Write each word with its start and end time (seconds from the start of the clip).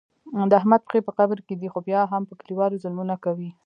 د 0.49 0.51
احمد 0.59 0.81
پښې 0.87 0.99
په 1.07 1.11
قبر 1.19 1.37
کې 1.47 1.53
دي 1.61 1.67
خو 1.71 1.79
بیا 1.87 2.01
هم 2.11 2.23
په 2.29 2.33
کلیوالو 2.39 2.81
ظلمونه 2.83 3.15
کوي. 3.23 3.49